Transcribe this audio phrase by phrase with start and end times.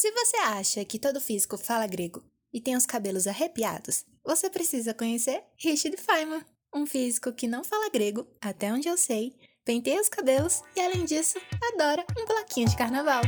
[0.00, 4.94] Se você acha que todo físico fala grego e tem os cabelos arrepiados, você precisa
[4.94, 6.42] conhecer Richard Feynman,
[6.74, 11.04] um físico que não fala grego, até onde eu sei, penteia os cabelos e, além
[11.04, 11.38] disso,
[11.74, 13.20] adora um bloquinho de carnaval.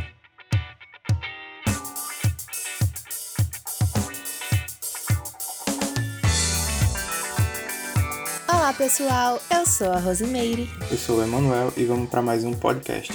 [8.49, 10.71] Olá pessoal, eu sou a Rosimeire.
[10.91, 13.13] Eu sou o Emanuel e vamos para mais um podcast.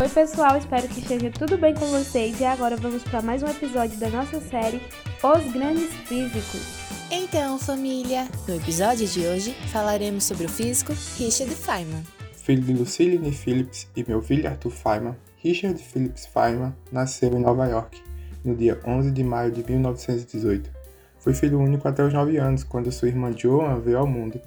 [0.00, 3.46] Oi pessoal, espero que esteja tudo bem com vocês e agora vamos para mais um
[3.46, 4.80] episódio da nossa série
[5.22, 6.62] Os Grandes Físicos.
[7.10, 12.02] Então, família, no episódio de hoje falaremos sobre o físico Richard Feynman.
[12.32, 17.66] Filho de Lucille Phillips e meu filho Arthur Feynman, Richard Phillips Feynman nasceu em Nova
[17.66, 18.02] York
[18.42, 20.70] no dia 11 de maio de 1918.
[21.18, 24.40] Foi filho único até os 9 anos, quando sua irmã Joan veio ao mundo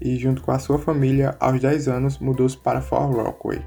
[0.00, 3.60] e, junto com a sua família, aos 10 anos mudou-se para Fort Rockaway.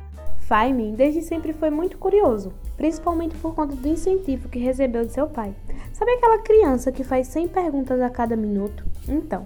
[0.47, 5.27] Feynman desde sempre foi muito curioso, principalmente por conta do incentivo que recebeu de seu
[5.27, 5.55] pai.
[5.93, 8.83] Sabe aquela criança que faz 100 perguntas a cada minuto?
[9.07, 9.45] Então,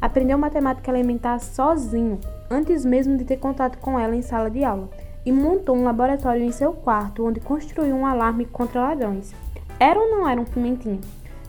[0.00, 4.88] aprendeu matemática elementar sozinho, antes mesmo de ter contato com ela em sala de aula,
[5.26, 9.34] e montou um laboratório em seu quarto onde construiu um alarme contra ladrões.
[9.80, 11.00] Era ou não era um pimentinho?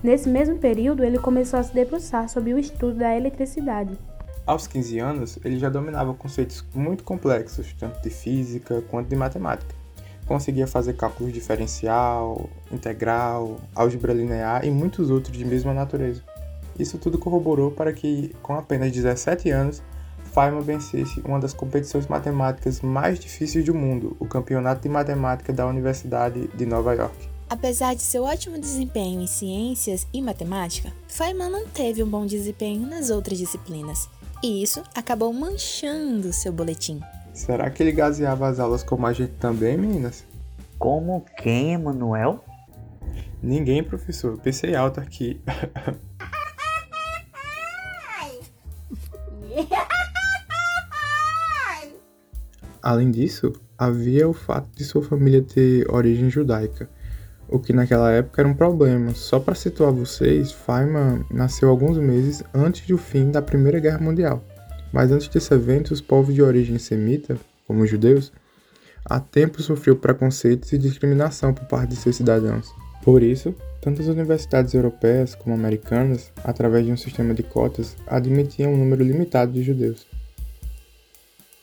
[0.01, 3.97] Nesse mesmo período, ele começou a se debruçar sobre o estudo da eletricidade.
[4.49, 9.75] Aos 15 anos, ele já dominava conceitos muito complexos, tanto de física quanto de matemática.
[10.25, 16.23] Conseguia fazer cálculos diferencial, integral, álgebra linear e muitos outros de mesma natureza.
[16.79, 19.83] Isso tudo corroborou para que, com apenas 17 anos,
[20.33, 25.67] Feynman vencesse uma das competições matemáticas mais difíceis do mundo, o Campeonato de Matemática da
[25.67, 27.29] Universidade de Nova York.
[27.47, 32.87] Apesar de seu ótimo desempenho em ciências e matemática, Feynman não teve um bom desempenho
[32.87, 34.09] nas outras disciplinas
[34.43, 37.01] e isso acabou manchando seu boletim.
[37.33, 40.25] Será que ele gaseava as aulas como a gente também, meninas?
[40.77, 42.43] Como quem, Emanuel?
[43.41, 44.37] Ninguém, professor.
[44.37, 45.41] Pensei alto aqui.
[52.81, 56.89] Além disso, havia o fato de sua família ter origem judaica
[57.51, 59.13] o que naquela época era um problema.
[59.13, 64.43] Só para situar vocês, Feynman nasceu alguns meses antes do fim da Primeira Guerra Mundial.
[64.91, 67.37] Mas antes desse evento, os povos de origem semita,
[67.67, 68.31] como os judeus,
[69.05, 72.73] há tempo sofreu preconceitos e discriminação por parte de seus cidadãos.
[73.03, 78.73] Por isso, tanto as universidades europeias como americanas, através de um sistema de cotas, admitiam
[78.73, 80.05] um número limitado de judeus.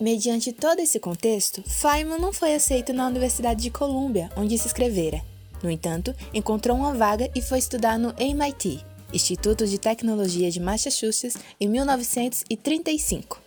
[0.01, 5.23] Mediante todo esse contexto, Feynman não foi aceito na Universidade de Colômbia, onde se escrevera.
[5.63, 11.37] No entanto, encontrou uma vaga e foi estudar no MIT, Instituto de Tecnologia de Massachusetts,
[11.61, 13.41] em 1935.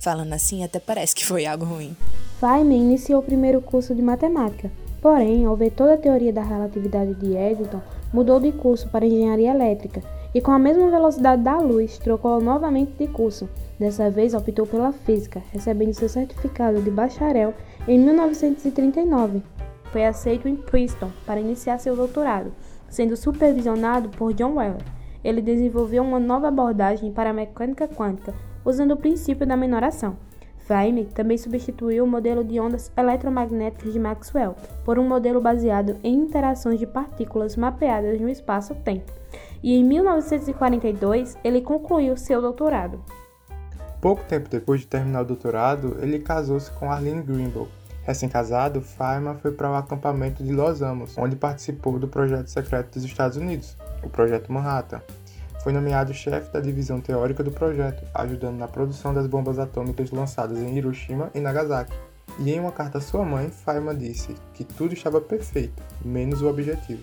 [0.00, 1.96] Falando assim, até parece que foi algo ruim.
[2.38, 7.14] Feynman iniciou o primeiro curso de matemática, porém, ao ver toda a teoria da relatividade
[7.14, 7.80] de Eddington,
[8.12, 10.02] mudou de curso para engenharia elétrica
[10.34, 13.48] e, com a mesma velocidade da luz, trocou novamente de curso.
[13.78, 17.54] Dessa vez, optou pela física, recebendo seu certificado de bacharel
[17.88, 19.42] em 1939
[19.96, 22.52] foi aceito em Princeton para iniciar seu doutorado,
[22.86, 24.84] sendo supervisionado por John Wheeler.
[25.24, 30.18] Ele desenvolveu uma nova abordagem para a mecânica quântica, usando o princípio da menoração.
[30.58, 36.14] Feynman também substituiu o modelo de ondas eletromagnéticas de Maxwell por um modelo baseado em
[36.14, 39.10] interações de partículas mapeadas no espaço-tempo.
[39.62, 43.00] E em 1942 ele concluiu seu doutorado.
[44.02, 47.70] Pouco tempo depois de terminar o doutorado, ele casou-se com Arlene Greenberg,
[48.06, 53.02] Recém-casado, Feynman foi para o acampamento de Los Alamos, onde participou do projeto secreto dos
[53.02, 55.02] Estados Unidos, o Projeto Manhattan.
[55.60, 60.56] Foi nomeado chefe da divisão teórica do projeto, ajudando na produção das bombas atômicas lançadas
[60.58, 61.92] em Hiroshima e Nagasaki.
[62.38, 66.48] E em uma carta à sua mãe, Feynman disse que tudo estava perfeito, menos o
[66.48, 67.02] objetivo.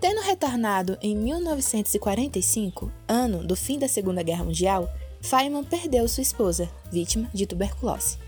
[0.00, 4.88] Tendo retornado em 1945, ano do fim da Segunda Guerra Mundial,
[5.20, 8.18] Feynman perdeu sua esposa, vítima de tuberculose.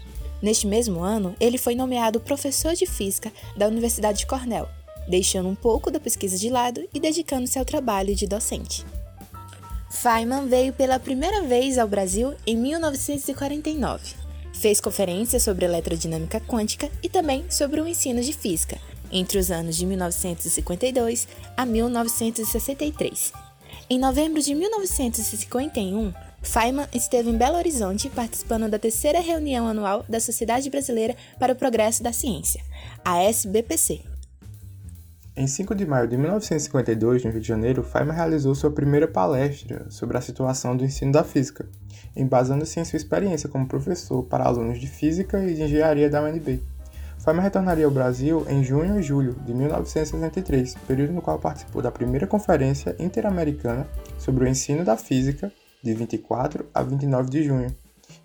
[0.43, 4.69] Neste mesmo ano, ele foi nomeado professor de física da Universidade de Cornell,
[5.07, 8.85] deixando um pouco da pesquisa de lado e dedicando-se ao trabalho de docente.
[9.91, 14.15] Feynman veio pela primeira vez ao Brasil em 1949.
[14.53, 18.79] Fez conferências sobre eletrodinâmica quântica e também sobre o ensino de física,
[19.11, 21.27] entre os anos de 1952
[21.57, 23.33] a 1963.
[23.89, 30.19] Em novembro de 1951, Feynman esteve em Belo Horizonte participando da terceira reunião anual da
[30.19, 32.63] Sociedade Brasileira para o Progresso da Ciência,
[33.05, 34.01] a SBPC.
[35.37, 39.87] Em 5 de maio de 1952, no Rio de Janeiro, Feynman realizou sua primeira palestra
[39.91, 41.69] sobre a situação do ensino da física,
[42.17, 46.61] embasando-se em sua experiência como professor para alunos de física e de engenharia da UNB.
[47.19, 51.93] Feynman retornaria ao Brasil em junho e julho de 1963, período no qual participou da
[51.93, 53.87] primeira Conferência Interamericana
[54.19, 55.53] sobre o Ensino da Física,
[55.83, 57.75] de 24 a 29 de junho,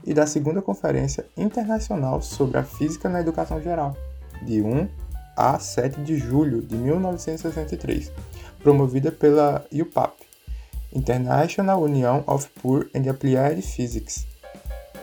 [0.06, 3.96] e da segunda Conferência Internacional sobre a Física na Educação Geral,
[4.44, 4.88] de 1
[5.36, 8.12] a 7 de julho de 1963,
[8.62, 10.13] promovida pela UPAP,
[10.94, 14.25] International Union of Pure and Applied Physics.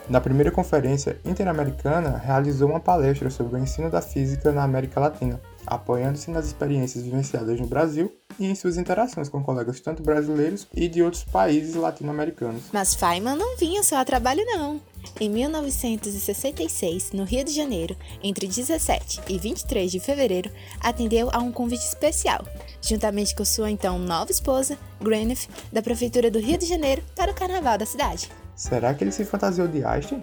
[0.09, 5.41] Na primeira conferência interamericana, realizou uma palestra sobre o ensino da física na América Latina,
[5.67, 10.89] apoiando-se nas experiências vivenciadas no Brasil e em suas interações com colegas tanto brasileiros e
[10.89, 12.65] de outros países latino-americanos.
[12.73, 14.81] Mas Feynman não vinha só a trabalho não.
[15.21, 20.51] Em 1966, no Rio de Janeiro, entre 17 e 23 de fevereiro,
[20.81, 22.45] atendeu a um convite especial,
[22.81, 27.35] juntamente com sua então nova esposa, Gwyneth, da Prefeitura do Rio de Janeiro, para o
[27.35, 28.31] Carnaval da cidade.
[28.55, 30.23] Será que ele se fantasiou de Einstein?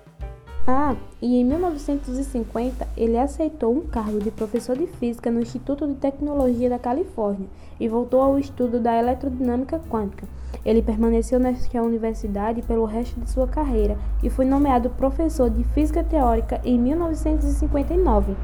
[0.67, 5.95] Ah, e em 1950 ele aceitou um cargo de professor de física no Instituto de
[5.95, 7.47] Tecnologia da Califórnia
[7.79, 10.27] e voltou ao estudo da eletrodinâmica quântica.
[10.63, 16.03] Ele permaneceu nesta universidade pelo resto de sua carreira e foi nomeado professor de física
[16.03, 18.35] teórica em 1959.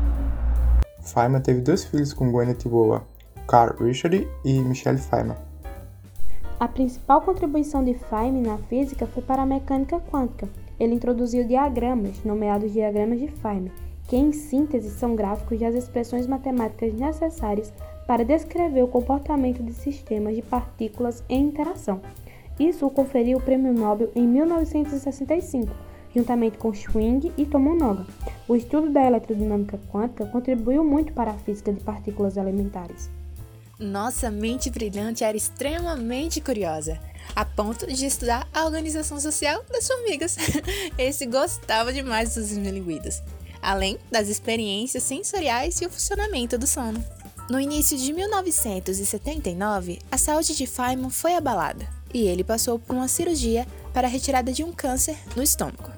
[1.02, 3.04] Feynman teve dois filhos com Gwyneth Boa,
[3.48, 5.38] Carl Richard e Michelle Feynman.
[6.58, 10.48] A principal contribuição de Feynman na física foi para a mecânica quântica.
[10.80, 13.74] Ele introduziu diagramas, nomeados diagramas de Feynman,
[14.08, 17.74] que em síntese são gráficos das expressões matemáticas necessárias
[18.08, 22.00] para descrever o comportamento de sistemas de partículas em interação.
[22.58, 25.74] Isso o conferiu o Prêmio Nobel em 1965,
[26.16, 28.06] juntamente com Schwing e Tomonaga.
[28.48, 33.10] O estudo da eletrodinâmica quântica contribuiu muito para a física de partículas elementares.
[33.78, 36.98] Nossa mente brilhante era extremamente curiosa,
[37.36, 40.38] a ponto de estudar a organização social das formigas.
[40.98, 43.22] Esse gostava demais dos esmilinguidos,
[43.62, 47.04] além das experiências sensoriais e o funcionamento do sono.
[47.50, 53.10] No início de 1979, a saúde de Feynman foi abalada e ele passou por uma
[53.10, 55.92] cirurgia para a retirada de um câncer no estômago.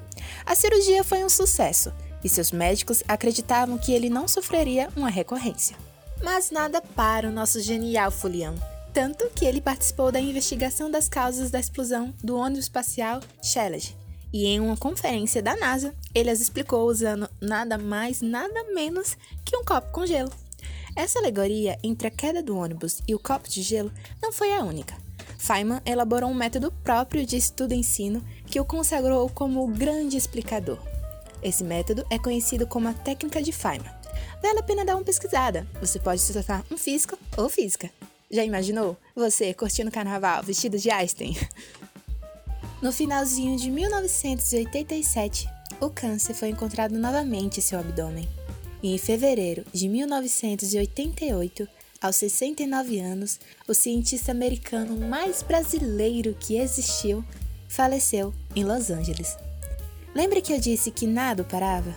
[0.43, 1.93] A cirurgia foi um sucesso
[2.23, 5.77] e seus médicos acreditavam que ele não sofreria uma recorrência.
[6.21, 8.55] Mas nada para o nosso genial Fulião,
[8.93, 13.95] tanto que ele participou da investigação das causas da explosão do ônibus espacial Challenger.
[14.33, 19.15] E em uma conferência da NASA, ele as explicou usando nada mais, nada menos
[19.45, 20.31] que um copo com gelo.
[20.95, 23.91] Essa alegoria entre a queda do ônibus e o copo de gelo
[24.21, 24.95] não foi a única.
[25.37, 30.79] Feynman elaborou um método próprio de estudo-ensino que o consagrou como o grande explicador.
[31.41, 33.96] Esse método é conhecido como a técnica de Feynman.
[34.41, 35.67] Vale a pena dar uma pesquisada.
[35.79, 37.89] Você pode se tornar um físico ou física.
[38.29, 38.97] Já imaginou?
[39.15, 41.35] Você curtindo carnaval vestido de Einstein?
[42.79, 45.49] No finalzinho de 1987,
[45.81, 48.29] o câncer foi encontrado novamente em seu abdômen.
[48.83, 51.67] E em fevereiro de 1988,
[51.99, 57.25] aos 69 anos, o cientista americano mais brasileiro que existiu
[57.67, 59.35] faleceu em Los Angeles.
[60.13, 61.95] Lembra que eu disse que nada o parava?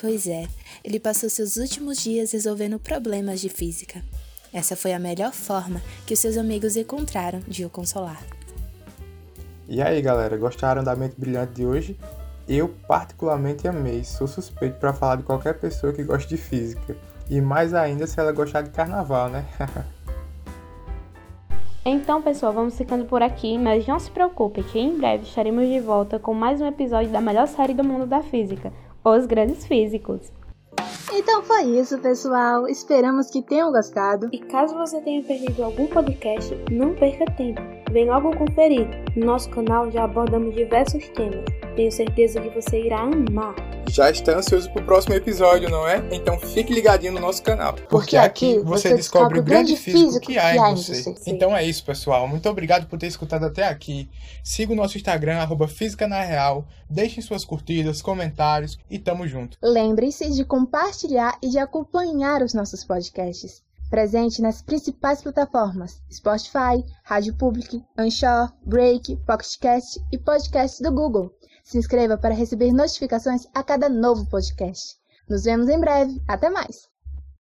[0.00, 0.46] Pois é,
[0.84, 4.00] ele passou seus últimos dias resolvendo problemas de física.
[4.52, 8.22] Essa foi a melhor forma que os seus amigos encontraram de o consolar.
[9.68, 11.98] E aí, galera, gostaram da mente brilhante de hoje?
[12.48, 16.96] Eu particularmente amei, sou suspeito para falar de qualquer pessoa que goste de física.
[17.28, 19.44] E mais ainda se ela gostar de carnaval, né?
[21.84, 25.80] então, pessoal, vamos ficando por aqui, mas não se preocupe que em breve estaremos de
[25.80, 28.72] volta com mais um episódio da melhor série do mundo da física,
[29.08, 30.32] Os Grandes Físicos.
[31.12, 32.68] Então foi isso, pessoal.
[32.68, 34.28] Esperamos que tenham gostado.
[34.32, 37.60] E caso você tenha perdido algum podcast, não perca tempo.
[37.90, 38.86] Vem logo conferir.
[39.16, 41.44] No nosso canal já abordamos diversos temas
[41.78, 43.54] tenho certeza que você irá amar.
[43.88, 46.02] Já está ansioso para o próximo episódio, não é?
[46.12, 47.72] Então fique ligadinho no nosso canal.
[47.72, 51.02] Porque, porque aqui você, descobre o grande físico que há em você.
[51.02, 51.14] você.
[51.26, 52.28] Então é isso, pessoal.
[52.28, 54.08] Muito obrigado por ter escutado até aqui.
[54.42, 56.66] Siga o nosso Instagram, arroba Física na Real.
[56.88, 59.58] Deixem suas curtidas, comentários e tamo junto.
[59.62, 67.34] Lembre-se de compartilhar e de acompanhar os nossos podcasts presente nas principais plataformas Spotify, Rádio
[67.34, 71.32] Public, Anchor, Break, Pocketcast e podcast do Google.
[71.68, 74.96] Se inscreva para receber notificações a cada novo podcast.
[75.28, 76.18] Nos vemos em breve.
[76.26, 76.88] Até mais!